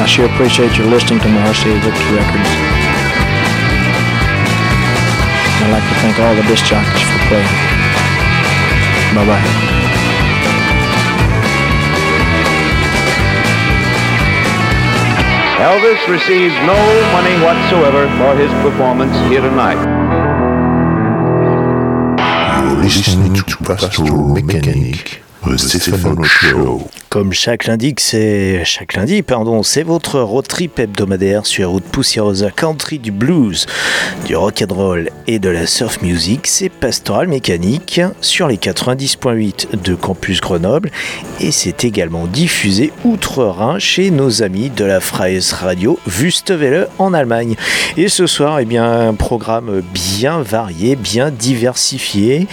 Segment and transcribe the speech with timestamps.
[0.00, 2.50] I sure appreciate your listening to Marcy Victor Records.
[5.60, 7.44] I'd like to thank all the disc jockeys for playing.
[9.14, 9.70] Bye bye.
[15.60, 16.80] Elvis received no
[17.12, 19.76] money whatsoever for his performance here tonight.
[22.64, 26.88] You're listening to Pastoral Mechanic, the Stefano Show.
[27.10, 32.48] Comme chaque lundi, c'est chaque lundi, pardon, c'est votre road trip hebdomadaire sur route poussiéreuse
[32.54, 33.66] country du blues,
[34.26, 36.46] du rock and roll et de la surf music.
[36.46, 40.92] C'est Pastoral Mécanique sur les 90.8 de Campus Grenoble
[41.40, 47.56] et c'est également diffusé outre-Rhin chez nos amis de la Freies Radio Wüstewelle en Allemagne.
[47.96, 52.46] Et ce soir, eh bien, un programme bien varié, bien diversifié,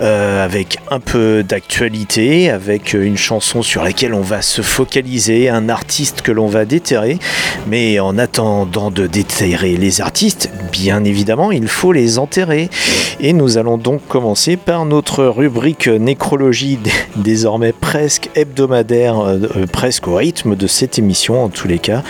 [0.00, 6.22] euh, avec un peu d'actualité, avec une chanson sur on va se focaliser, un artiste
[6.22, 7.18] que l'on va déterrer.
[7.66, 12.68] Mais en attendant de déterrer les artistes, bien évidemment, il faut les enterrer.
[13.20, 16.78] Et nous allons donc commencer par notre rubrique nécrologie,
[17.16, 22.02] désormais presque hebdomadaire, euh, presque au rythme de cette émission en tous les cas,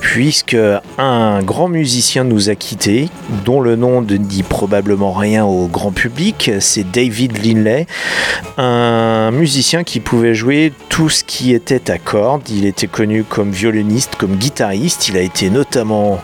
[0.00, 0.56] puisque
[0.98, 3.08] un grand musicien nous a quittés,
[3.44, 7.86] dont le nom ne dit probablement rien au grand public, c'est David Linley,
[8.56, 12.48] un musicien qui pouvait jouer tout ce qui était à cordes.
[12.50, 15.08] Il était connu comme violoniste, comme guitariste.
[15.08, 16.20] Il a été notamment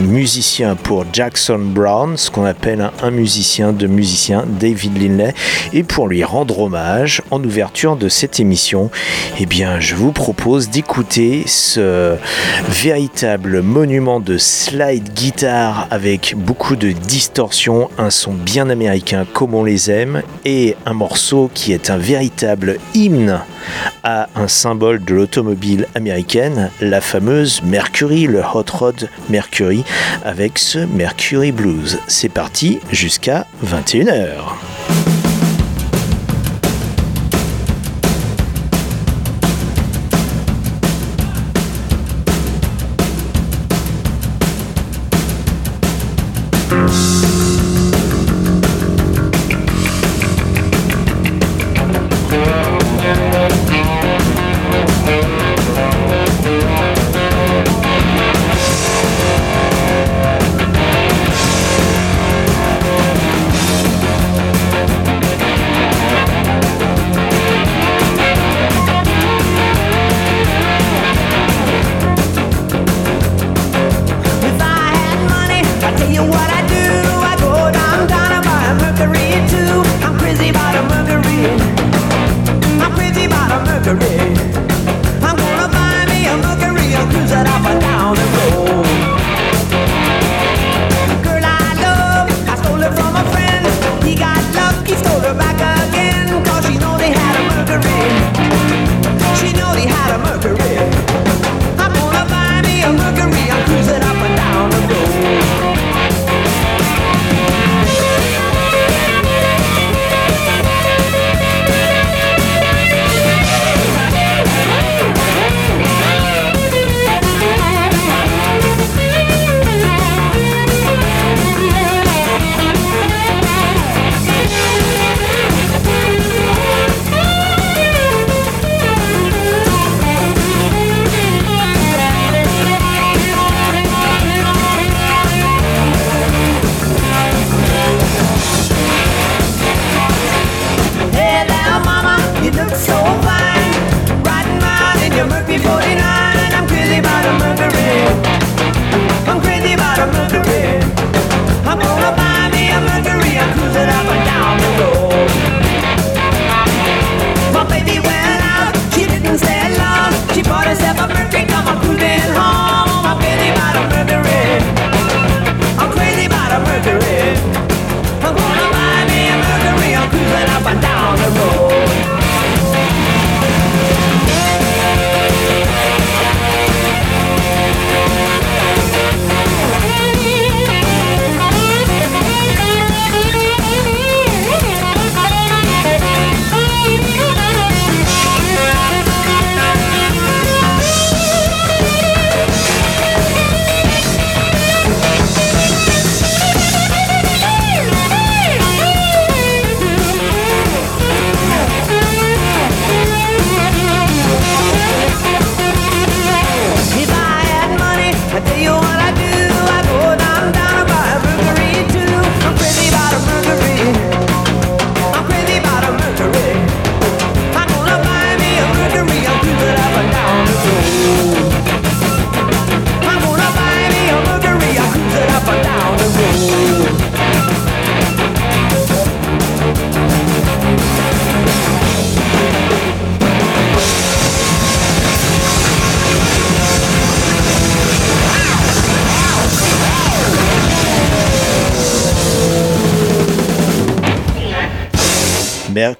[0.00, 5.34] musicien pour Jackson Brown, ce qu'on appelle un, musicien de musicien, David Linley.
[5.72, 8.90] Et pour lui rendre hommage, en ouverture de cette émission,
[9.38, 12.16] eh bien, je vous propose d'écouter ce
[12.68, 19.64] véritable monument de slide guitare avec beaucoup de distorsion, un son bien américain comme on
[19.64, 23.40] les aime, et un morceau qui est un véritable hymne
[24.02, 29.84] à un symbole de l'automobile américaine, la fameuse Mercury, le Hot Rod Mercury,
[30.24, 31.98] avec ce Mercury Blues.
[32.06, 35.17] C'est parti jusqu'à 21h.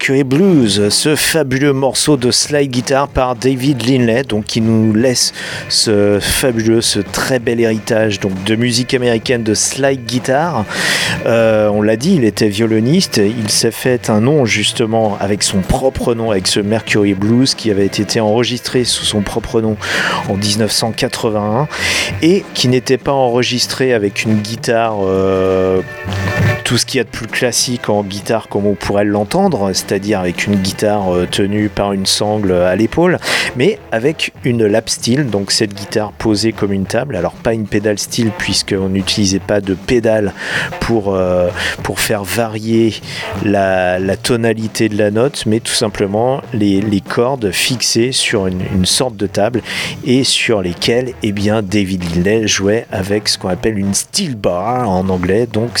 [0.09, 5.33] Mercury Blues, ce fabuleux morceau de slide guitar par David Linley, donc qui nous laisse
[5.67, 10.65] ce fabuleux, ce très bel héritage donc de musique américaine de slide guitar.
[11.27, 15.59] Euh, on l'a dit, il était violoniste, il s'est fait un nom justement avec son
[15.59, 19.77] propre nom, avec ce Mercury Blues qui avait été enregistré sous son propre nom
[20.27, 21.67] en 1981
[22.23, 25.01] et qui n'était pas enregistré avec une guitare.
[25.03, 25.81] euh,
[26.69, 30.19] tout ce qu'il y a de plus classique en guitare comme on pourrait l'entendre, c'est-à-dire
[30.19, 33.17] avec une guitare euh, tenue par une sangle à l'épaule,
[33.55, 37.15] mais avec une lap steel, donc cette guitare posée comme une table.
[37.15, 40.31] Alors pas une pédale steel puisqu'on n'utilisait pas de pédale
[40.79, 41.49] pour, euh,
[41.81, 42.93] pour faire varier
[43.43, 49.25] la, tonalité de la note, mais tout simplement les, cordes fixées sur une, sorte de
[49.25, 49.63] table
[50.05, 54.87] et sur lesquelles eh bien, David Lindley jouait avec ce qu'on appelle une steel bar
[54.87, 55.79] en anglais, donc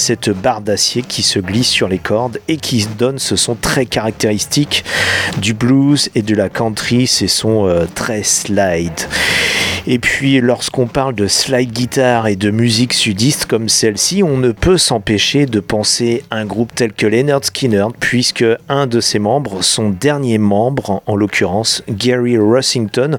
[0.00, 3.84] cette barre d'acier qui se glisse sur les cordes et qui donne ce son très
[3.84, 4.82] caractéristique
[5.38, 8.98] du blues et de la country, ces sons euh, très slide.
[9.86, 14.52] Et puis lorsqu'on parle de slide guitar et de musique sudiste comme celle-ci, on ne
[14.52, 19.62] peut s'empêcher de penser un groupe tel que Leonard Skinner, puisque un de ses membres,
[19.62, 23.18] son dernier membre, en, en l'occurrence Gary Rossington,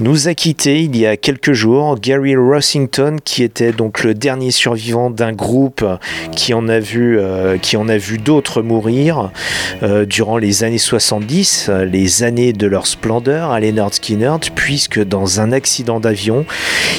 [0.00, 1.98] nous a quittés il y a quelques jours.
[1.98, 5.84] Gary Rossington, qui était donc le dernier survivant d'un groupe
[6.34, 7.56] qui en a vu, euh,
[7.98, 9.30] vu d'autres mourir
[9.82, 15.02] euh, durant les années 70, euh, les années de leur splendeur à Leonard Skinner, puisque
[15.02, 16.46] dans un accident d'avion,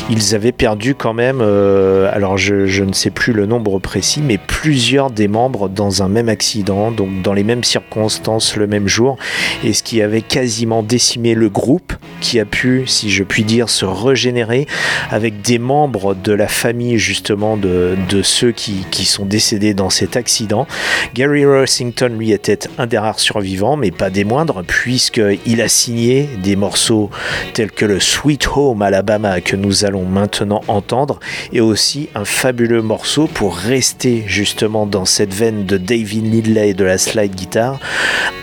[0.09, 4.37] ils avaient perdu quand même, euh, alors je, ne sais plus le nombre précis, mais
[4.37, 9.17] plusieurs des membres dans un même accident, donc dans les mêmes circonstances le même jour,
[9.63, 13.69] et ce qui avait quasiment décimé le groupe, qui a pu, si je puis dire,
[13.69, 14.67] se régénérer
[15.11, 19.89] avec des membres de la famille justement de, de ceux qui, qui sont décédés dans
[19.89, 20.67] cet accident.
[21.13, 26.29] Gary Rossington, lui, était un des rares survivants, mais pas des moindres, puisqu'il a signé
[26.43, 27.09] des morceaux
[27.53, 31.19] tels que le Sweet Home Alabama que nous allons maintenant entendre,
[31.51, 36.73] et aussi un fabuleux morceau pour rester justement dans cette veine de David Lindley et
[36.73, 37.79] de la slide guitar,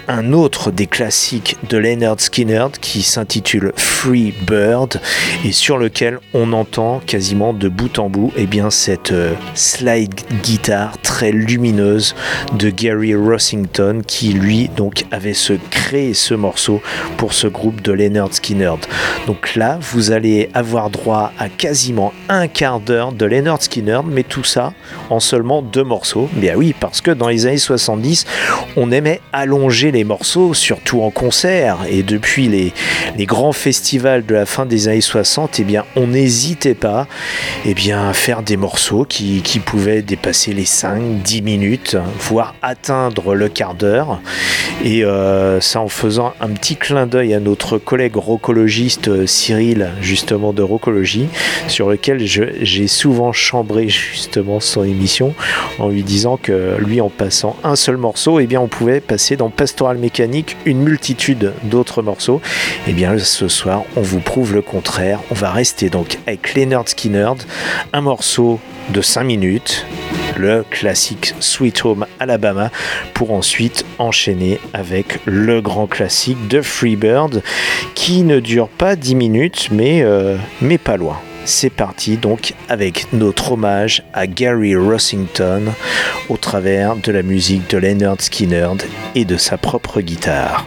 [0.09, 5.01] un autre des classiques de Leonard Skinner qui s'intitule Free Bird
[5.45, 10.15] et sur lequel on entend quasiment de bout en bout et bien cette euh, slide
[10.43, 12.15] guitare très lumineuse
[12.59, 16.83] de Gary Rossington qui lui donc avait se créé ce morceau
[17.17, 18.75] pour ce groupe de Leonard Skinner.
[19.27, 24.23] Donc là vous allez avoir droit à quasiment un quart d'heure de Leonard Skinner mais
[24.23, 24.73] tout ça
[25.11, 26.29] en seulement deux morceaux.
[26.33, 28.27] Bien oui parce que dans les années 70
[28.77, 31.79] on aimait allonger les morceaux, surtout en concert.
[31.89, 32.73] Et depuis les,
[33.17, 37.07] les grands festivals de la fin des années 60, eh bien, on n'hésitait pas
[37.65, 43.49] eh bien, à faire des morceaux qui, pouvaient dépasser les 5-10 minutes, voire atteindre le
[43.49, 44.21] quart d'heure.
[44.85, 49.91] Et euh, ça en faisant un petit clin d'œil à notre collègue rocologiste euh, Cyril,
[50.01, 51.29] justement de Rocologie,
[51.69, 55.35] sur lequel j'ai souvent chambré justement son émission
[55.79, 59.37] en lui disant que lui, en passant un seul morceau, eh bien, on pouvait passer
[59.37, 62.41] dans Pastoral Mécanique une multitude d'autres morceaux.
[62.89, 65.19] Eh bien, ce ce soir, on vous prouve le contraire.
[65.33, 67.33] On va rester donc avec Leonard Skinner,
[67.93, 68.61] un morceau
[68.91, 69.87] de 5 minutes,
[70.37, 72.71] le classique Sweet Home Alabama,
[73.15, 77.43] pour ensuite enchaîner avec le grand classique de Freebird,
[77.95, 81.19] qui ne dure pas 10 minutes, mais, euh, mais pas loin.
[81.45, 85.73] C'est parti donc avec notre hommage à Gary Rossington
[86.29, 88.69] au travers de la musique de Leonard Skinner
[89.17, 90.65] et de sa propre guitare.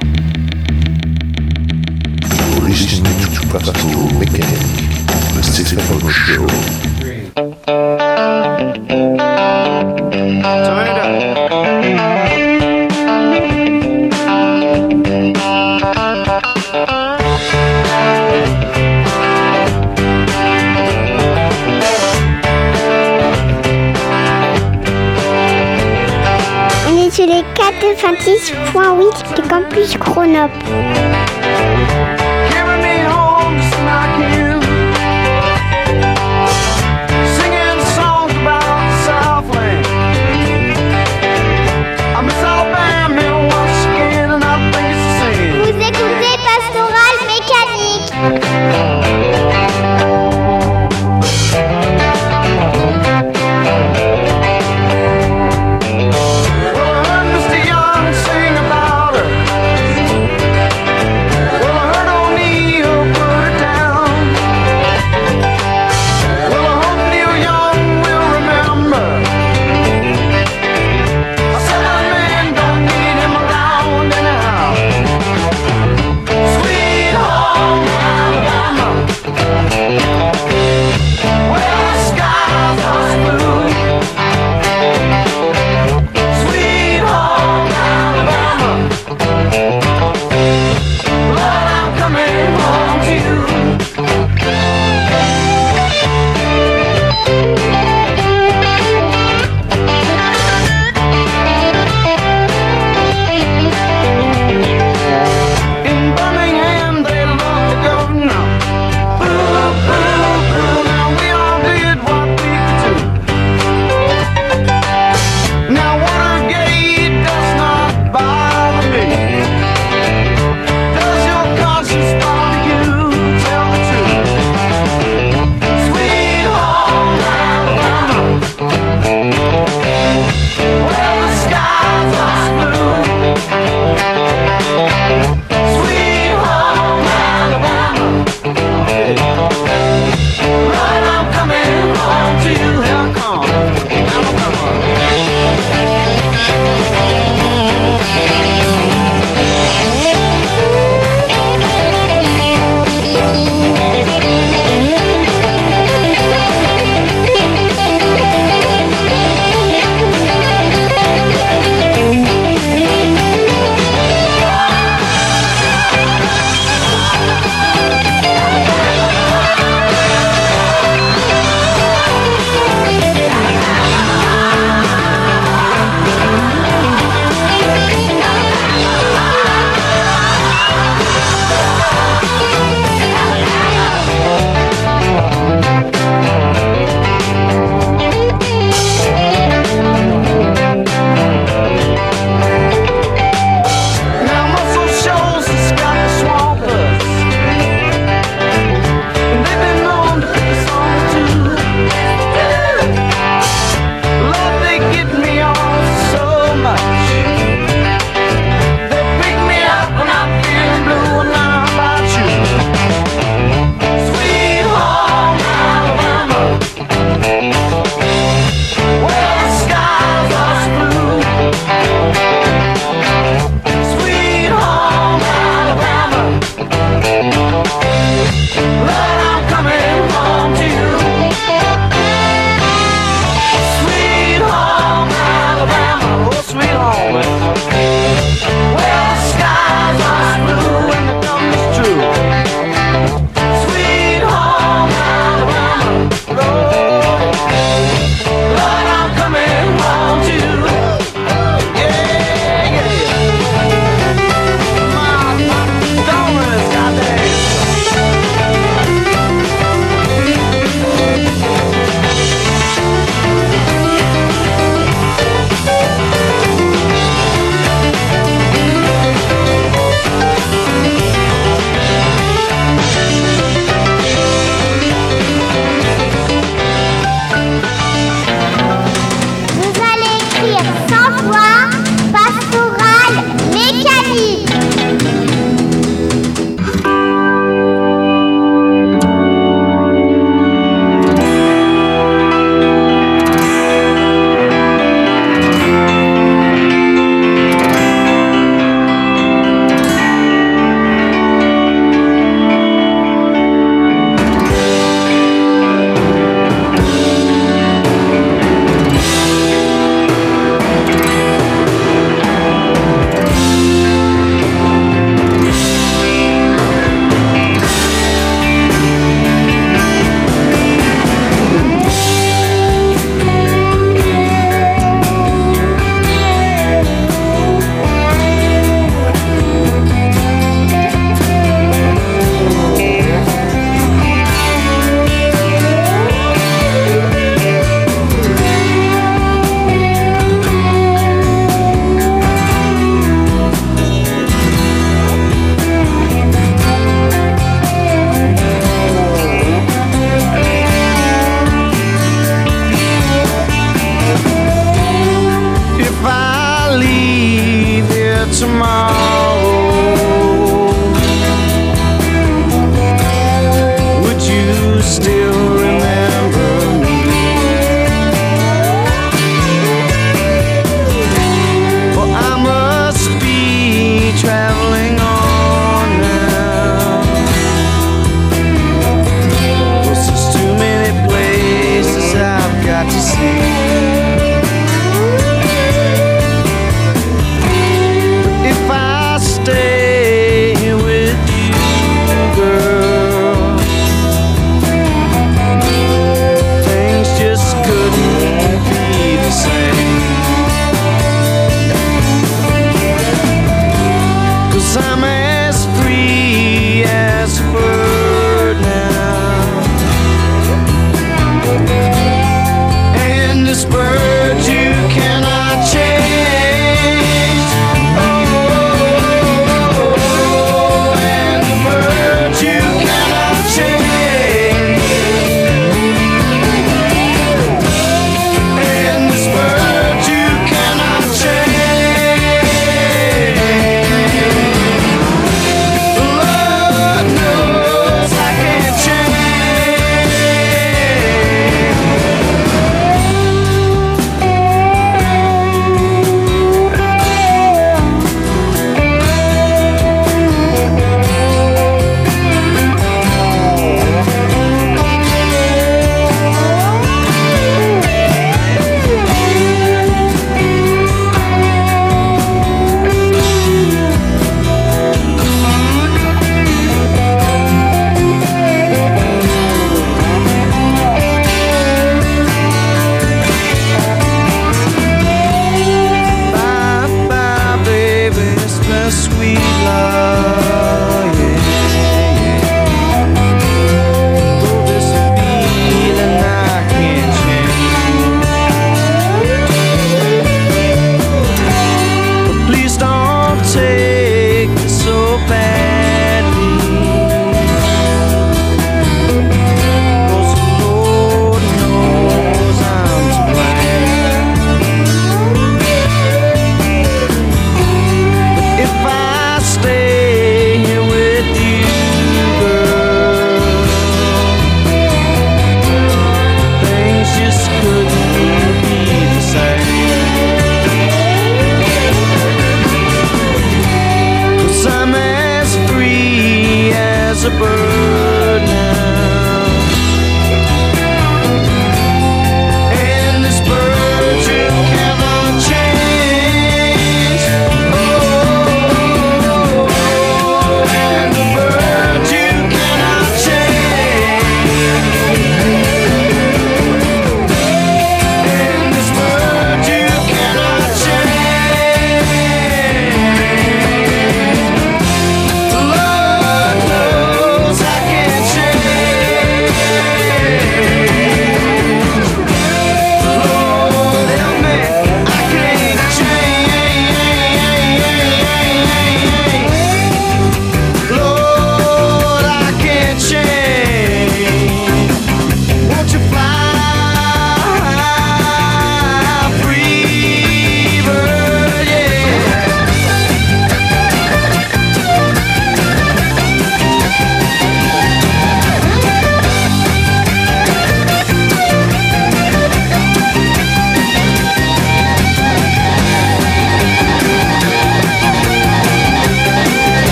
[27.98, 30.52] 96.8 de Campus Chronop.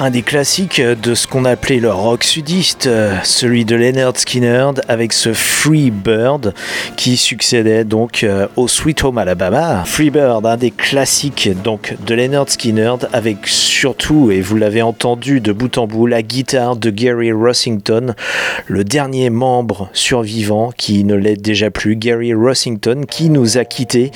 [0.00, 4.70] Un des classiques de ce qu'on appelait le rock sudiste, euh, celui de Leonard Skinner
[4.88, 6.52] avec ce Free Bird
[6.96, 9.84] qui succédait donc euh, au Sweet Home Alabama.
[9.86, 15.40] Free Bird, un des classiques donc de Leonard Skinner avec surtout, et vous l'avez entendu
[15.40, 18.14] de bout en bout, la guitare de Gary Rossington,
[18.66, 24.10] le dernier membre survivant qui ne l'est déjà plus, Gary Rossington, qui nous a quittés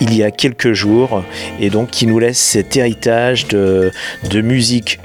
[0.00, 1.24] il y a quelques jours
[1.60, 3.90] et donc qui nous laisse cet héritage de,
[4.30, 5.00] de musique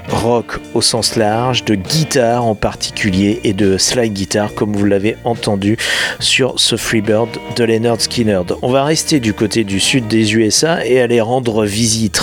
[0.74, 5.76] au sens large, de guitare en particulier et de slide guitar comme vous l'avez entendu
[6.20, 8.42] sur ce Freebird de Leonard Skinner.
[8.62, 12.22] On va rester du côté du sud des USA et aller rendre visite,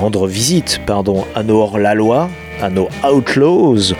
[0.00, 3.94] rendre visite pardon, à nos hors-la-loi, à nos Outlaws.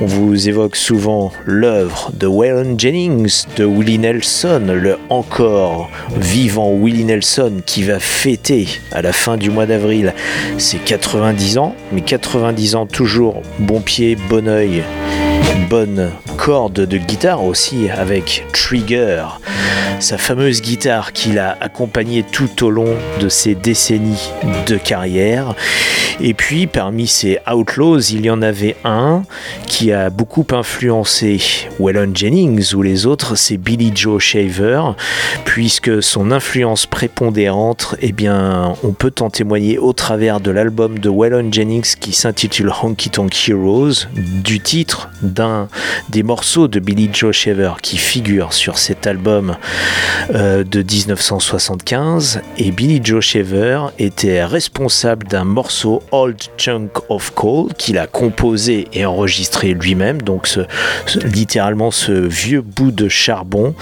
[0.00, 7.04] On vous évoque souvent l'œuvre de Waylon Jennings, de Willie Nelson, le encore vivant Willie
[7.04, 10.14] Nelson qui va fêter à la fin du mois d'avril
[10.58, 14.82] ses 90 ans, mais 90 ans toujours bon pied, bon oeil,
[15.68, 19.24] bonne corde de guitare aussi avec Trigger,
[20.00, 24.30] sa fameuse guitare qu'il a accompagnée tout au long de ses décennies
[24.66, 25.54] de carrière.
[26.20, 29.22] Et puis parmi ces Outlaws, il y en avait un
[29.66, 31.40] qui a beaucoup influencé
[31.78, 34.82] Waylon Jennings ou les autres, c'est Billy Joe Shaver,
[35.44, 41.08] puisque son influence prépondérante, eh bien, on peut en témoigner au travers de l'album de
[41.08, 45.68] Waylon Jennings qui s'intitule Honky Tonk Heroes, du titre d'un
[46.08, 49.56] des morceaux de Billy Joe Shaver qui figure sur cet album
[50.34, 52.40] euh, de 1975.
[52.58, 58.86] Et Billy Joe Shaver était responsable d'un morceau Old Chunk of Coal qu'il a composé
[58.92, 60.60] et enregistré lui-même, donc ce,
[61.24, 63.74] littéralement ce vieux bout de charbon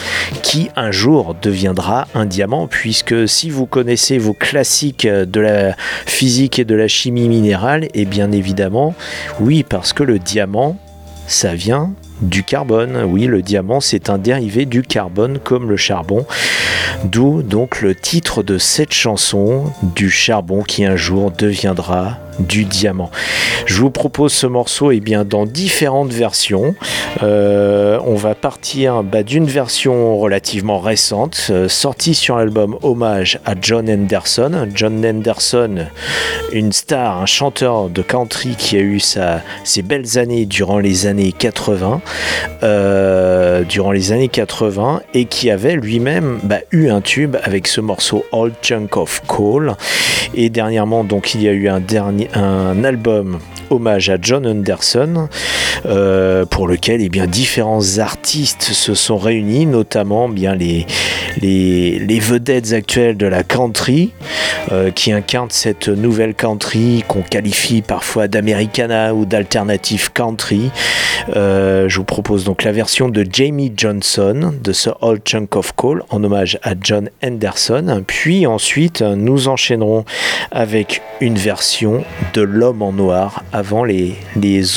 [0.43, 6.59] qui un jour deviendra un diamant, puisque si vous connaissez vos classiques de la physique
[6.59, 8.95] et de la chimie minérale, et bien évidemment,
[9.39, 10.79] oui, parce que le diamant,
[11.27, 13.05] ça vient du carbone.
[13.07, 16.25] Oui, le diamant, c'est un dérivé du carbone comme le charbon.
[17.05, 23.11] D'où donc le titre de cette chanson, du charbon qui un jour deviendra du diamant.
[23.67, 26.75] Je vous propose ce morceau eh bien, dans différentes versions.
[27.23, 33.55] Euh, on va partir bah, d'une version relativement récente, euh, sortie sur l'album Hommage à
[33.61, 34.69] John Anderson.
[34.75, 35.87] John Anderson,
[36.53, 41.07] une star, un chanteur de country qui a eu sa, ses belles années durant les
[41.07, 42.01] années 80,
[42.63, 47.81] euh, durant les années 80, et qui avait lui-même bah, eu un tube avec ce
[47.81, 49.77] morceau Old Chunk of Coal.
[50.35, 53.39] Et dernièrement, donc, il y a eu un dernier, un album
[53.71, 55.29] hommage à John Anderson,
[55.87, 60.87] euh, pour lequel eh bien, différents artistes se sont réunis, notamment bien les,
[61.41, 64.13] les, les vedettes actuelles de la country,
[64.73, 70.71] euh, qui incarnent cette nouvelle country qu'on qualifie parfois d'Americana ou d'alternative country.
[71.37, 75.73] Euh, je vous propose donc la version de Jamie Johnson de ce Old Chunk of
[75.73, 78.03] Coal en hommage à John Anderson.
[78.07, 80.05] Puis ensuite, nous enchaînerons
[80.51, 82.05] avec une version
[82.35, 84.17] de L'homme en noir avant les,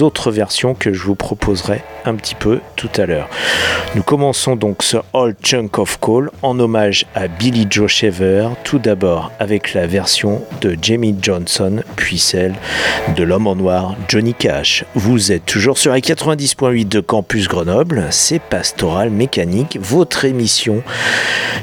[0.02, 3.30] autres versions que je vous proposerai un petit peu tout à l'heure.
[3.96, 8.80] Nous commençons donc ce Old Chunk of Coal en hommage à Billy Joe Shaver, tout
[8.80, 12.56] d'abord avec la version de Jamie Johnson, puis celle
[13.16, 14.84] de l'homme en noir Johnny Cash.
[14.96, 20.84] Vous êtes toujours sur la 90.8 de Campus Grenoble, c'est Pastoral Mécanique, votre émission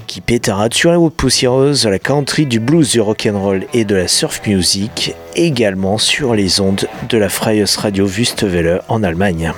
[0.07, 4.09] qui pétarade sur la route poussiéreuse, la country, du blues, du rock'n'roll et de la
[4.09, 9.53] surf music, également sur les ondes de la Freies Radio Wüstewelle en Allemagne.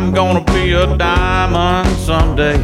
[0.00, 2.56] I'm gonna be a diamond someday.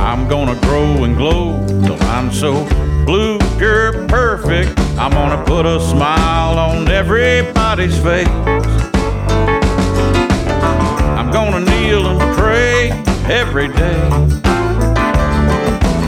[0.00, 2.64] I'm gonna grow and glow till I'm so
[3.04, 4.80] blue, you're perfect.
[4.98, 8.26] I'm gonna put a smile on everybody's face.
[11.18, 12.90] I'm gonna kneel and pray
[13.30, 14.08] every day.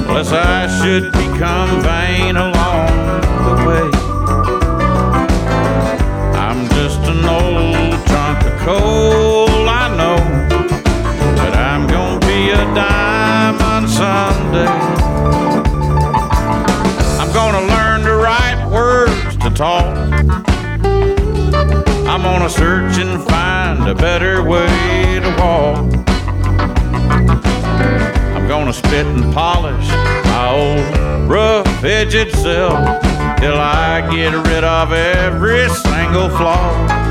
[0.08, 3.90] Lest I should become vain along the way.
[6.40, 8.05] I'm just an old
[8.66, 10.18] coal, I know.
[11.36, 14.66] But I'm gonna be a diamond someday.
[17.20, 19.96] I'm gonna learn the right words to talk.
[22.10, 25.86] I'm gonna search and find a better way to walk.
[28.34, 29.88] I'm gonna spit and polish
[30.32, 32.82] my old rough edged self
[33.38, 37.05] till I get rid of every single flaw.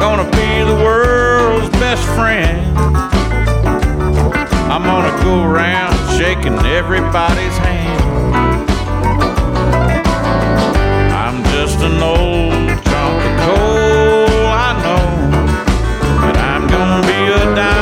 [0.00, 2.78] I'm gonna be the world's best friend.
[4.70, 8.70] I'm gonna go around shaking everybody's hand.
[11.12, 15.04] I'm just an old chunk of coal, I know.
[16.20, 17.77] But I'm gonna be a diamond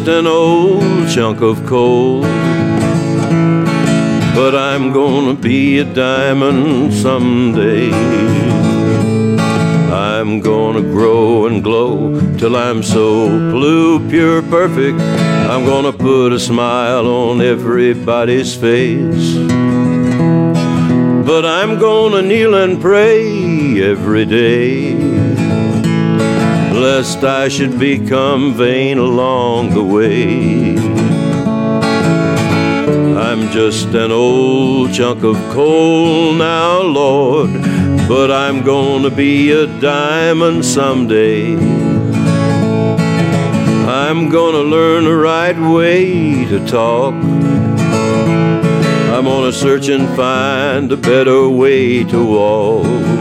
[0.00, 2.22] just an old chunk of coal.
[4.34, 7.90] But I'm gonna be a diamond someday.
[9.92, 15.00] I'm gonna grow and glow till I'm so blue, pure, perfect.
[15.50, 19.34] I'm gonna put a smile on everybody's face.
[21.26, 25.19] But I'm gonna kneel and pray every day
[26.80, 30.78] lest I should become vain along the way.
[33.18, 37.52] I'm just an old chunk of coal now, Lord,
[38.08, 41.54] but I'm gonna be a diamond someday.
[43.86, 47.12] I'm gonna learn the right way to talk.
[49.14, 53.19] I'm gonna search and find a better way to walk.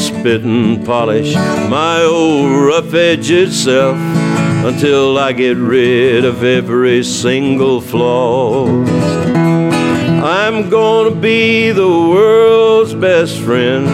[0.00, 3.98] Spit and polish my old rough edge itself
[4.64, 8.66] until I get rid of every single flaw.
[10.24, 13.86] I'm gonna be the world's best friend.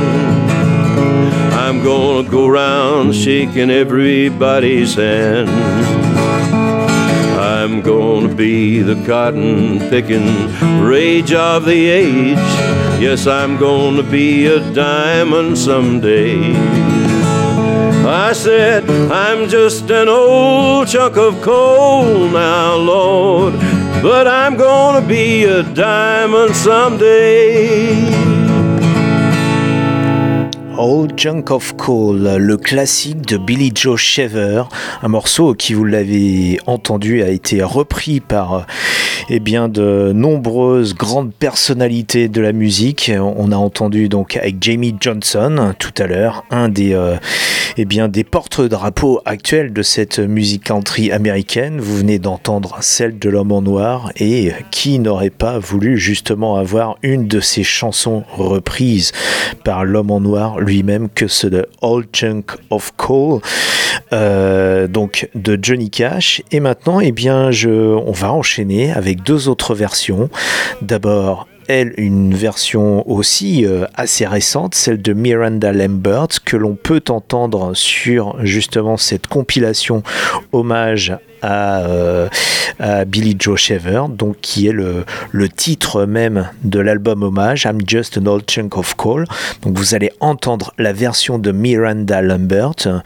[1.55, 6.06] I'm gonna go around shaking everybody's hand.
[7.67, 10.25] I'm gonna be the cotton picking
[10.85, 12.37] rage of the age.
[13.03, 16.55] Yes, I'm gonna be a diamond someday.
[18.07, 23.55] I said, I'm just an old chunk of coal now, Lord,
[24.01, 28.36] but I'm gonna be a diamond someday.
[30.79, 34.65] Old Junk of Coal, le classique de Billy Joe Shaver,
[35.03, 38.67] un morceau qui, vous l'avez entendu, a été repris par
[39.29, 43.11] eh bien, de nombreuses grandes personnalités de la musique.
[43.19, 47.17] On a entendu donc avec Jamie Johnson tout à l'heure, un des, euh,
[47.77, 51.81] eh bien, des porte-drapeaux actuels de cette musique country américaine.
[51.81, 56.97] Vous venez d'entendre celle de l'homme en noir et qui n'aurait pas voulu justement avoir
[57.03, 59.13] une de ces chansons reprises
[59.65, 63.41] par l'homme en noir lui-même que ce de Old Chunk of Coal,
[64.13, 66.43] euh, donc de Johnny Cash.
[66.53, 70.29] Et maintenant, eh bien, je, on va enchaîner avec deux autres versions.
[70.83, 77.03] D'abord, elle, une version aussi euh, assez récente, celle de Miranda Lambert, que l'on peut
[77.09, 80.03] entendre sur justement cette compilation
[80.53, 82.29] hommage à, euh,
[83.07, 85.05] Billy Joe Shaver, donc qui est le,
[85.55, 89.25] titre même de l'album hommage, I'm Just an Old Chunk of Coal.
[89.63, 93.03] Vous allez entendre la version de Miranda Lambert,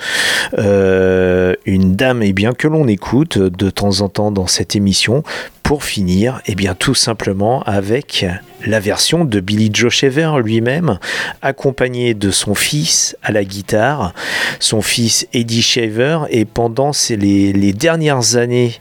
[0.58, 5.22] euh, une dame et bien que l'on écoute de temps en temps dans cette émission
[5.70, 8.26] pour finir, eh bien tout simplement avec
[8.66, 10.98] la version de Billy Joe Shaver lui-même,
[11.42, 14.12] accompagné de son fils à la guitare,
[14.58, 18.74] son fils Eddie Shaver, et pendant les, les, dernières années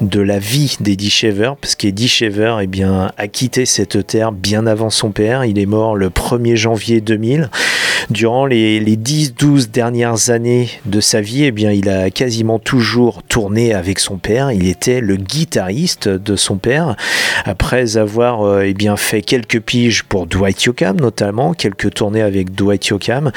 [0.00, 4.66] de la vie d'Eddie Shaver, parce qu'Eddie Shaver eh bien, a quitté cette terre bien
[4.66, 7.50] avant son père, il est mort le 1er janvier 2000.
[8.10, 13.22] Durant les, les 10-12 dernières années de sa vie, eh bien, il a quasiment toujours
[13.24, 16.96] tourné avec son père, il était le guitariste son père,
[17.44, 22.54] après avoir euh, eh bien, fait quelques piges pour Dwight Yoakam notamment, quelques tournées avec
[22.54, 23.32] Dwight Yoakam.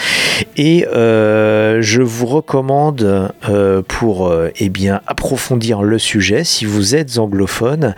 [0.58, 6.96] Et euh, je vous recommande euh, pour euh, eh bien, approfondir le sujet, si vous
[6.96, 7.96] êtes anglophone,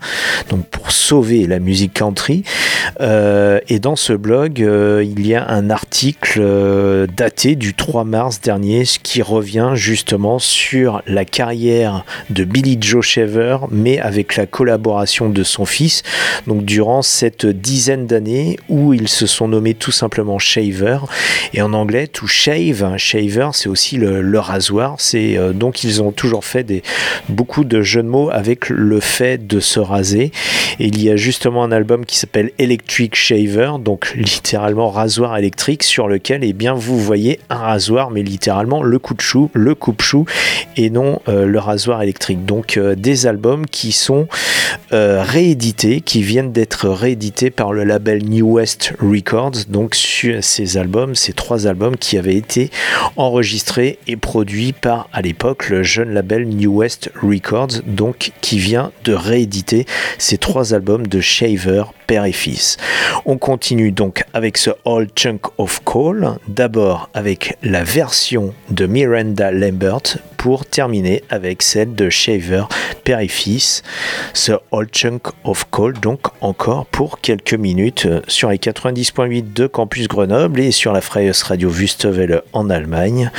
[0.50, 2.44] donc pour sauver la musique country.
[3.00, 8.42] et dans ce blog, euh, il y a un article euh, daté du 3 mars
[8.42, 15.30] dernier qui revient justement sur la carrière de Billy Joe Shaver, mais avec la collaboration
[15.30, 16.04] de son fils.
[16.48, 21.00] Donc durant cette dizaine d'années où ils se sont nommés tout simplement Shaver,
[21.54, 24.98] et en anglais to shave, shaver, c'est aussi le, rasoir.
[25.14, 26.84] Euh, donc ils ont toujours fait des
[27.30, 30.32] beaucoup de jeux de mots avec le fait de se raser.
[30.80, 35.84] Et il y a justement un album qui s'appelle Electric Shaver donc littéralement rasoir électrique
[35.84, 39.76] sur lequel eh bien, vous voyez un rasoir, mais littéralement le coup de chou, le
[39.76, 40.26] coupe-chou
[40.78, 42.46] et non euh, le rasoir électrique.
[42.46, 44.28] Donc euh, des albums qui sont
[44.94, 49.66] euh, réédités, qui viennent d'être réédités par le label New West Records.
[49.70, 52.70] Donc sur ces albums, ces trois albums qui avaient été
[53.16, 58.92] enregistrés et produits par à l'époque le jeune label New West Records, donc qui vient
[59.04, 59.86] de rééditer
[60.18, 62.78] ces trois albums de Shaver, père et fils.
[63.26, 69.52] On continue donc avec ce All Chunk of Coal, d'abord avec la version de Miranda
[69.52, 72.66] Lambert pour terminer avec celle de Shaver,
[73.04, 73.82] père et fils.
[74.34, 80.08] Ce All Chunk of Coal, donc encore pour quelques minutes sur les 90.8 de Campus
[80.08, 83.32] Grenoble et sur la Freies Radio Wüstewelle en Allemagne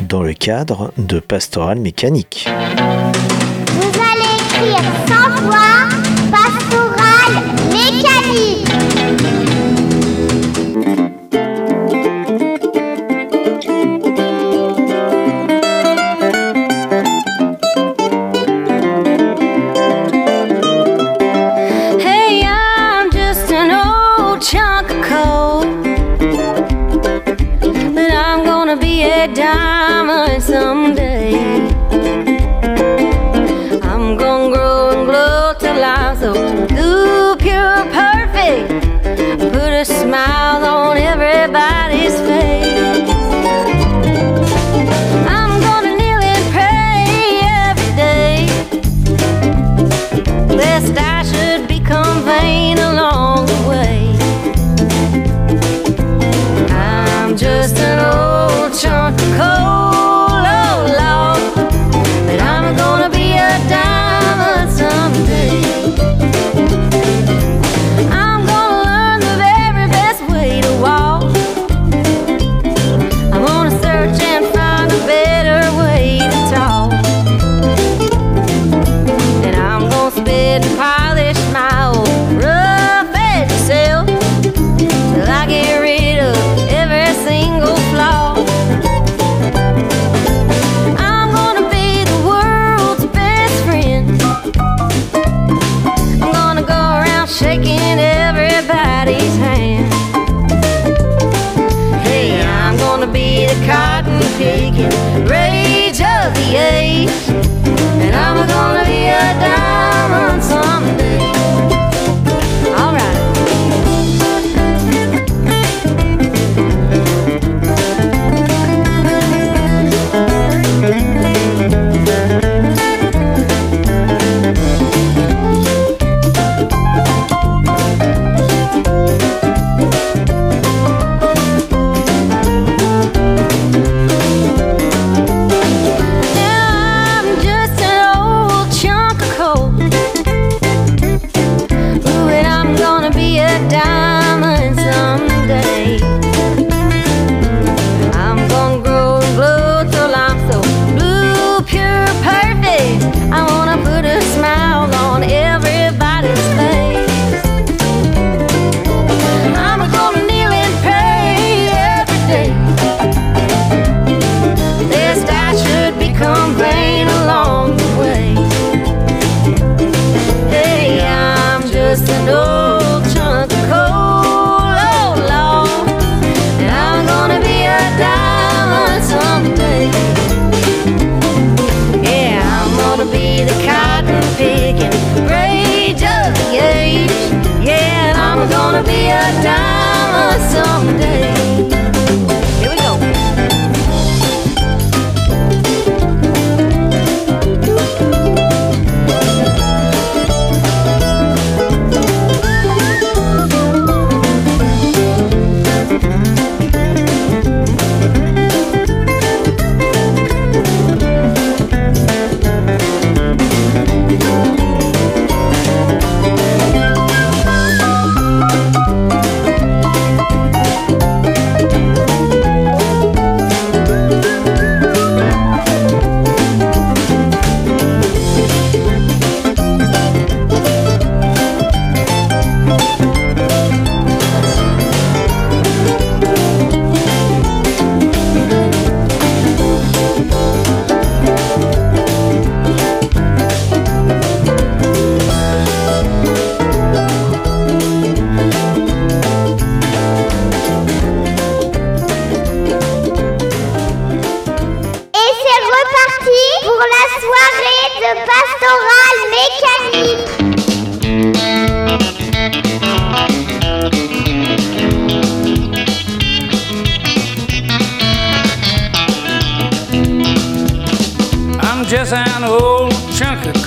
[0.00, 2.48] dans le cadre de Pastoral Mécanique.
[3.66, 5.77] Vous allez écrire sans voix
[40.08, 41.87] smile on everybody's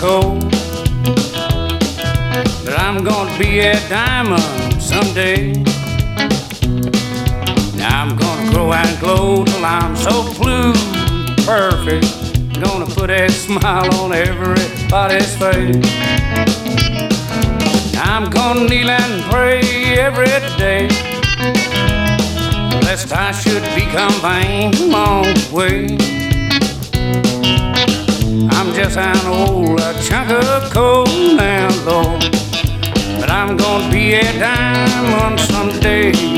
[0.02, 0.40] coal.
[2.66, 5.54] But I'm gonna be a diamond someday.
[7.78, 10.74] Now I'm gonna grow and glow till I'm so blue,
[11.46, 12.10] perfect.
[12.60, 15.86] Gonna put a smile on everybody's face.
[17.98, 19.62] I'm gonna kneel and pray
[20.00, 20.26] every
[20.58, 20.88] day.
[22.88, 26.21] Lest I should become vain along the way.
[28.62, 32.22] I'm just an old chunk of coal now, Lord.
[33.20, 36.31] But I'm gonna be a diamond someday.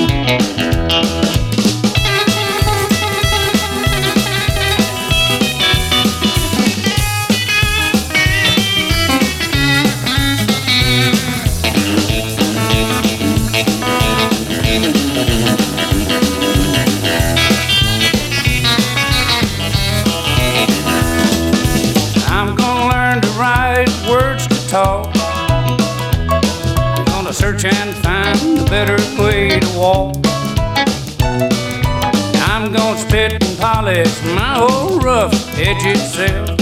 [35.73, 36.57] Edge itself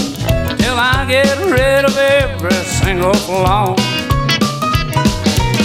[0.57, 3.75] till I get rid of every single flaw.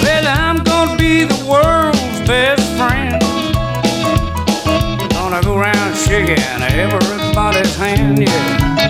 [0.03, 3.21] Well, I'm gonna be the world's best friend.
[5.13, 8.89] Gonna go around shaking everybody's hand, yeah.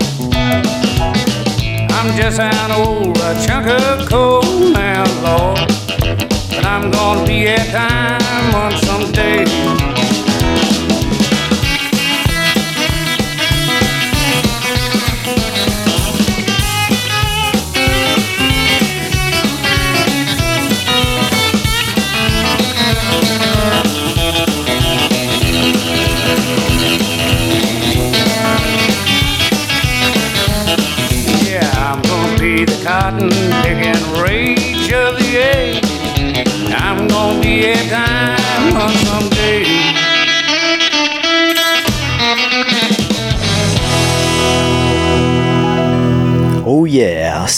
[1.90, 5.68] I'm just an old chunk of coal now, Lord.
[6.50, 9.95] But I'm gonna be a diamond someday.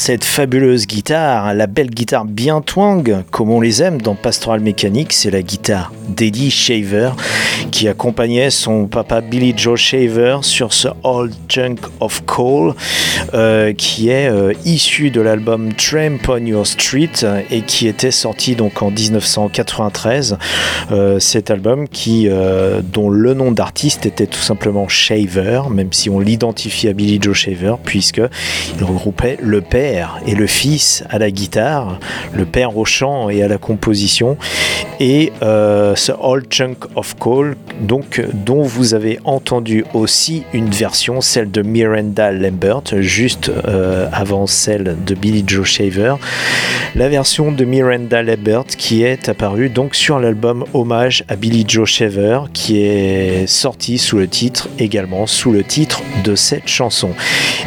[0.09, 5.13] Cette fabuleuse guitare, la belle guitare bien twang, comme on les aime dans Pastoral Mécanique,
[5.13, 7.11] c'est la guitare d'Eddie Shaver
[7.71, 12.73] qui accompagnait son papa Billy Joe Shaver sur ce Old Chunk of Coal
[13.35, 17.11] euh, qui est euh, issu de l'album Tramp on Your Street
[17.51, 20.39] et qui était sorti donc en 1993.
[20.91, 21.87] Euh, cet album
[22.95, 27.37] dont le nom d'artiste était tout simplement Shaver, même si on l'identifie à Billy Joe
[27.37, 28.23] Shaver, puisque
[28.79, 31.99] il regroupait le père et le fils à la guitare,
[32.33, 34.37] le père au chant et à la composition,
[35.01, 41.21] et euh, ce Old Chunk of Coal, donc dont vous avez entendu aussi une version,
[41.21, 46.15] celle de Miranda Lambert, juste euh, avant celle de Billy Joe Shaver,
[46.95, 51.89] la version de Miranda Lambert qui est apparue donc sur l'album Hommage à Billy Joe
[51.89, 57.11] Shaver, qui est sorti sous le titre également sous le titre de cette chanson.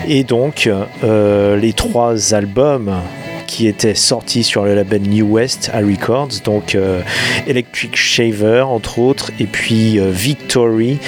[0.07, 0.69] Et donc
[1.03, 6.73] euh, les trois albums qui étaient sortis sur le label New West à Records, donc
[6.73, 7.01] euh,
[7.47, 10.99] Electric Shaver entre autres, et puis euh, Victory,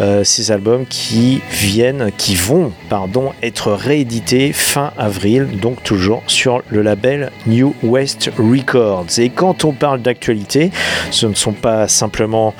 [0.00, 6.62] euh, ces albums qui viennent, qui vont, pardon, être réédités fin avril, donc toujours sur
[6.70, 9.18] le label New West Records.
[9.18, 10.70] Et quand on parle d'actualité,
[11.10, 12.54] ce ne sont pas simplement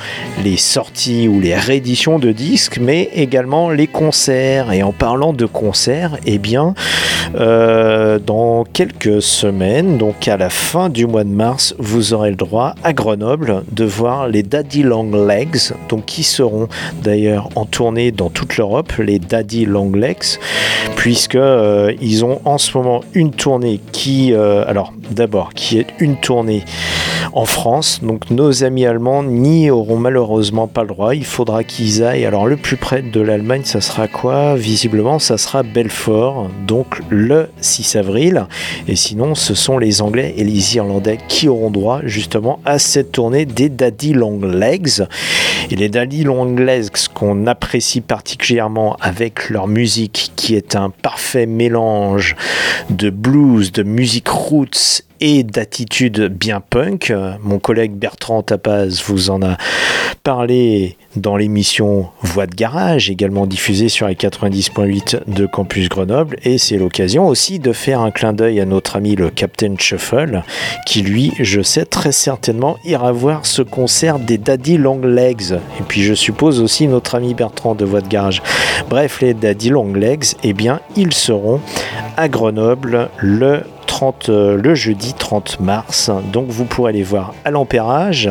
[0.44, 4.70] les sorties ou les rééditions de disques, mais également les concerts.
[4.72, 6.74] Et en parlant de concerts, eh bien,
[7.32, 12.74] dans quelques semaines, donc à la fin du mois de mars, vous aurez le droit
[12.82, 16.68] à Grenoble de voir les Daddy Long Legs, donc qui seront
[17.02, 20.38] d'ailleurs en tournée dans toute l'Europe, les Daddy Long Legs,
[20.96, 25.88] puisque euh, ils ont en ce moment une tournée qui, euh, alors d'abord, qui est
[25.98, 26.64] une tournée
[27.32, 28.00] en France.
[28.02, 31.14] Donc nos amis allemands n'y auront malheureusement pas le droit.
[31.14, 32.26] Il faudra qu'ils aillent.
[32.26, 34.56] Alors le plus près de l'Allemagne, ça sera quoi?
[34.56, 38.46] Visiblement, ça sera Belfort, donc le 6 avril.
[38.88, 43.12] Et sinon, ce sont les Anglais et les Irlandais qui auront droit justement à cette
[43.12, 45.04] tournée des Daddy Long Legs.
[45.70, 51.46] Et les Daddy Long Legs qu'on apprécie particulièrement avec leur musique qui est un parfait
[51.46, 52.36] mélange
[52.90, 57.12] de blues, de musique roots et d'attitude bien punk.
[57.42, 59.56] Mon collègue Bertrand Tapaz vous en a
[60.22, 66.36] parlé dans l'émission Voix de garage, également diffusée sur les 90.8 de Campus Grenoble.
[66.44, 70.42] Et c'est l'occasion aussi de faire un clin d'œil à notre ami le Captain Shuffle,
[70.86, 75.52] qui lui, je sais très certainement, ira voir ce concert des Daddy Long Legs.
[75.52, 78.42] Et puis je suppose aussi notre ami Bertrand de Voix de garage.
[78.88, 81.60] Bref, les Daddy Long Legs, eh bien, ils seront
[82.16, 86.12] à Grenoble le 30, euh, le jeudi 30 mars.
[86.32, 88.30] Donc vous pourrez les voir à l'Empérage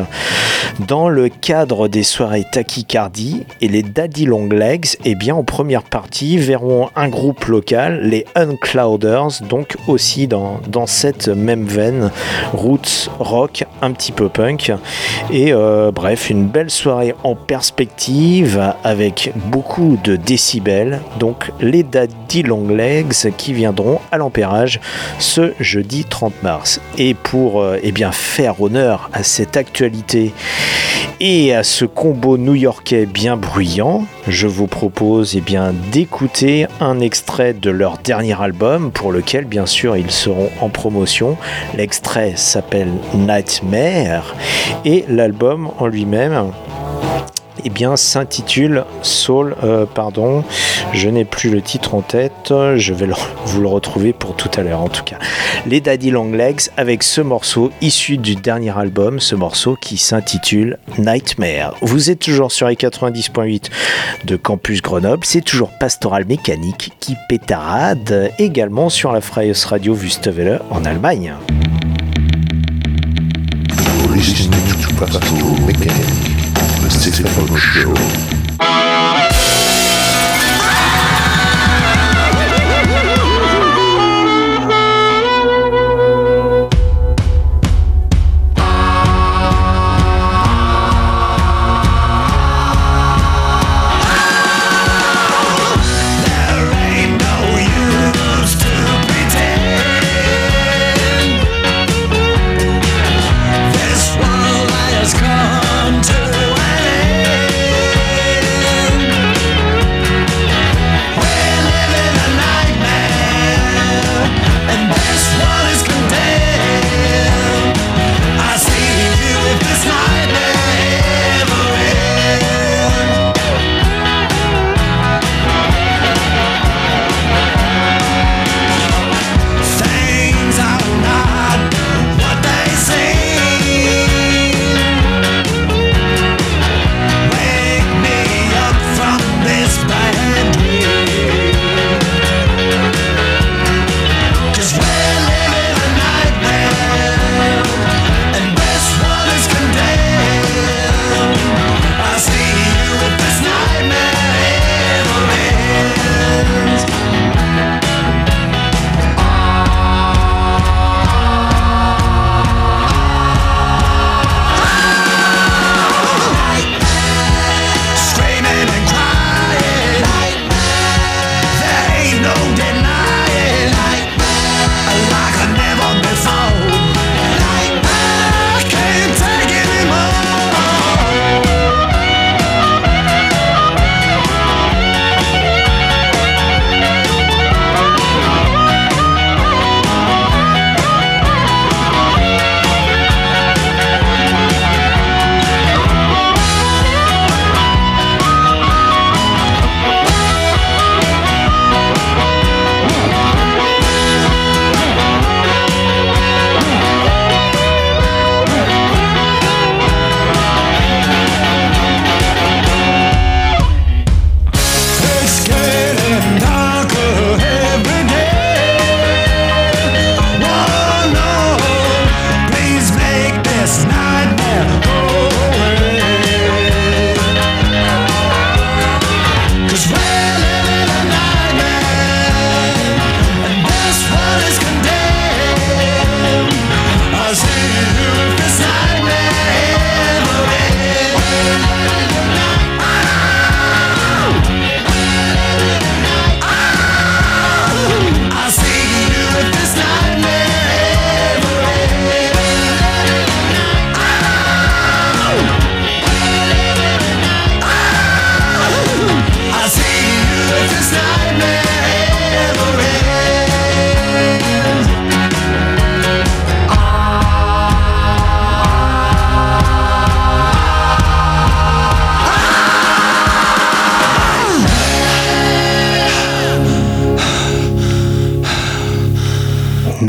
[0.86, 4.96] dans le cadre des soirées Tachycardie et les Daddy Long Legs.
[5.04, 11.28] Et bien en première partie verront un groupe local, les Unclouders, donc aussi dans, cette
[11.28, 12.10] même veine,
[12.54, 14.72] roots rock, un petit peu punk.
[15.30, 21.00] Et euh, bref, une belle soirée en perspective avec beaucoup de décibels.
[21.18, 24.80] Donc les Daddy Long Legs qui viendront à l'Empérage
[25.18, 26.80] ce jeudi 30 mars.
[26.98, 30.32] Et pour euh, eh bien, faire honneur à cette actualité
[31.20, 37.52] et à ce combo new-yorkais bien bruyant, je vous propose eh bien, d'écouter un extrait
[37.52, 41.36] de leur dernier album pour lequel bien sûr ils seront en promotion.
[41.76, 44.34] L'extrait s'appelle Nightmare
[44.84, 46.52] et l'album en lui-même
[47.64, 50.44] eh bien, s'intitule Soul, euh, pardon,
[50.92, 53.08] je n'ai plus le titre en tête, je vais
[53.44, 55.18] vous le retrouver pour tout à l'heure en tout cas.
[55.66, 60.78] Les Daddy Long Legs avec ce morceau issu du dernier album, ce morceau qui s'intitule
[60.98, 61.74] Nightmare.
[61.82, 63.70] Vous êtes toujours sur les 90.8
[64.24, 70.60] de Campus Grenoble, c'est toujours Pastoral Mécanique qui pétarade également sur la Freies Radio Wüstewelle
[70.70, 71.34] en Allemagne.
[76.92, 78.29] The Stefano Show.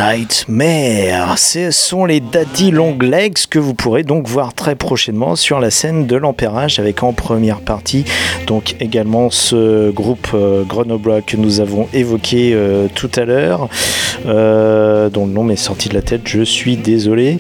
[0.02, 1.38] Nightmare.
[1.38, 5.70] Ce sont les Daddy Long Legs que vous pourrez donc voir très prochainement sur la
[5.70, 8.04] scène de l'Empérage avec en première partie
[8.48, 13.70] donc également ce groupe euh, Grenoble que nous avons évoqué euh, tout à l'heure
[14.26, 17.40] euh, dont le nom m'est sorti de la tête, je suis désolé.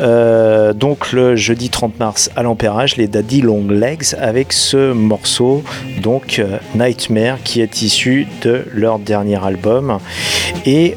[0.00, 5.62] Euh, donc le jeudi 30 mars à l'Empérage, les Daddy Long Legs avec ce morceau
[6.02, 6.42] donc
[6.74, 9.98] Nightmare qui est issu de leur dernier album
[10.66, 10.94] et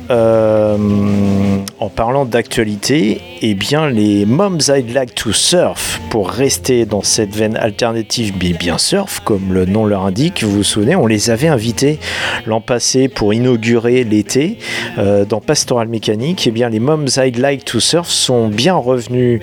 [1.79, 7.35] en parlant d'actualité, eh bien les Moms I'd Like to Surf, pour rester dans cette
[7.35, 11.47] veine alternative bien surf, comme le nom leur indique, vous vous souvenez, on les avait
[11.47, 11.99] invités
[12.45, 14.59] l'an passé pour inaugurer l'été
[14.97, 16.45] euh, dans Pastoral Mécanique.
[16.47, 19.41] Eh bien les Moms I'd Like to Surf sont bien revenus,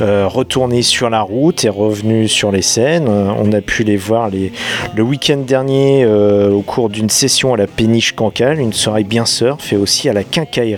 [0.00, 3.06] euh, retournés sur la route et revenus sur les scènes.
[3.08, 7.66] Euh, on a pu les voir le week-end dernier au cours d'une session à la
[7.66, 10.77] péniche Cancale, une soirée bien surf et aussi à la quincaillerie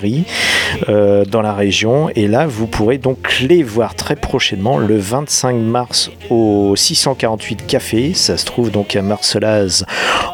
[0.89, 2.11] euh, dans la région.
[2.15, 8.13] Et là, vous pourrez donc les voir très prochainement le 25 mars au 648 Café.
[8.15, 9.85] Ça se trouve donc à Marcelaz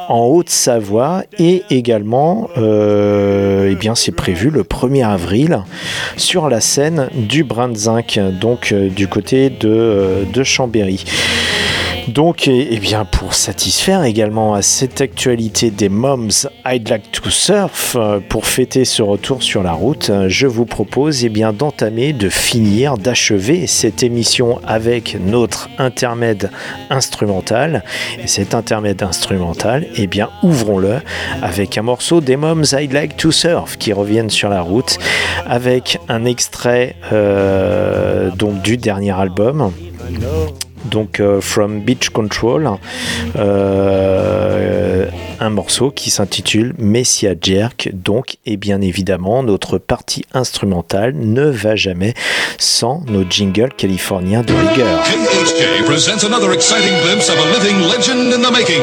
[0.08, 1.24] en Haute-Savoie.
[1.38, 5.62] Et également, euh, eh bien, c'est prévu le 1er avril
[6.16, 11.04] sur la scène du Brin de Zinc, donc euh, du côté de, euh, de Chambéry.
[12.08, 17.30] Donc, eh eh bien, pour satisfaire également à cette actualité des Moms I'd Like to
[17.30, 21.52] Surf, euh, pour fêter ce retour sur la route, euh, je vous propose eh bien,
[21.52, 26.50] d'entamer, de finir, d'achever cette émission avec notre intermède
[26.90, 27.82] instrumental.
[28.22, 30.98] Et cet intermède instrumental, eh bien, ouvrons-le
[31.42, 34.98] avec un morceau des Moms I'd Like to Surf qui reviennent sur la route,
[35.44, 39.72] avec un extrait euh, donc du dernier album
[40.84, 42.70] donc euh, From Beach Control,
[43.36, 45.06] euh,
[45.40, 47.90] un morceau qui s'intitule Messia Jerk.
[47.92, 52.14] Donc, et bien évidemment, notre partie instrumentale ne va jamais
[52.58, 55.02] sans nos jingles californiens de rigueur.
[55.86, 58.82] Presents another exciting glimpse of a legend in the making.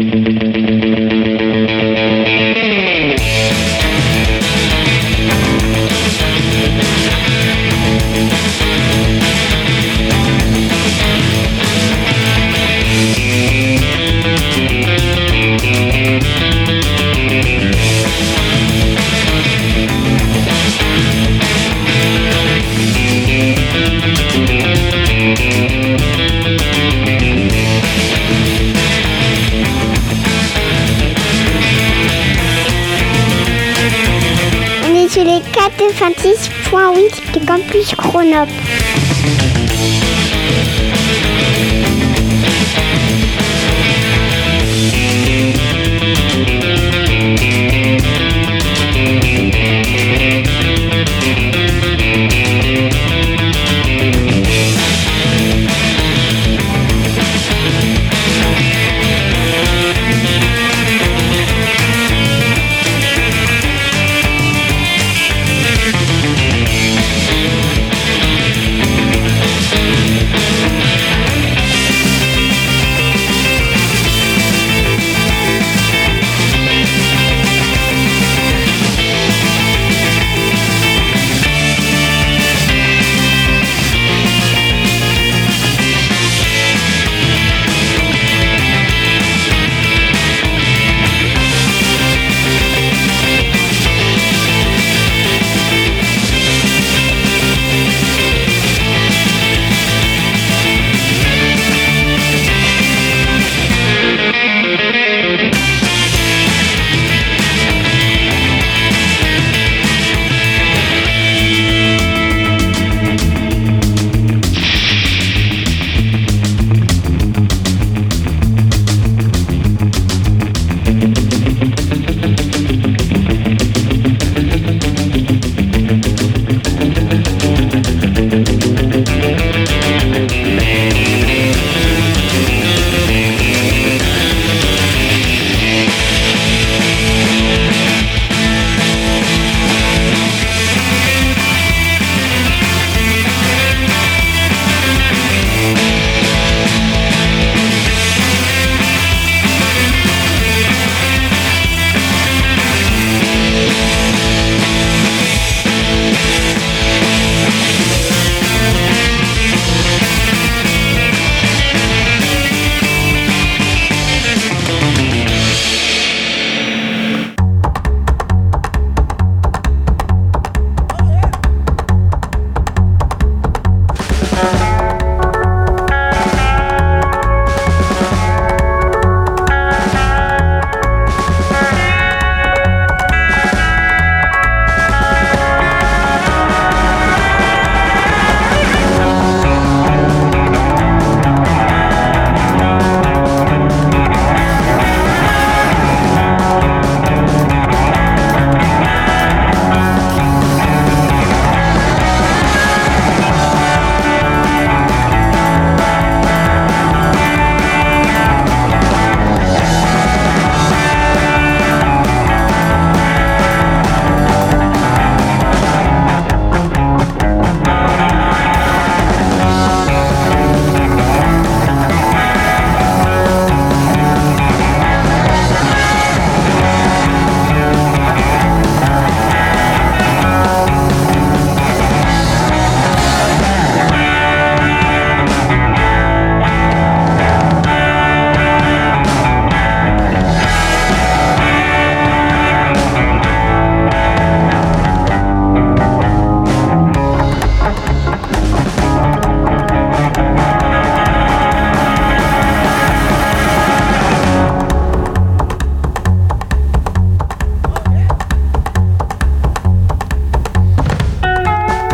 [35.11, 38.53] Sur les 96.8 de Campus Grenoble.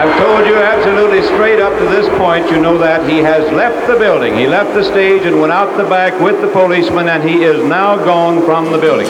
[0.00, 3.86] I've told you absolutely straight up to this point, you know that he has left
[3.86, 4.36] the building.
[4.36, 7.64] He left the stage and went out the back with the policeman, and he is
[7.64, 9.08] now gone from the building.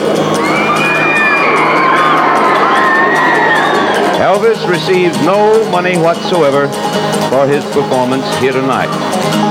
[4.21, 6.67] Elvis receives no money whatsoever
[7.29, 9.50] for his performance here tonight.